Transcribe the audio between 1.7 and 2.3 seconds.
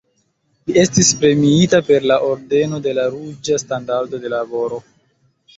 per la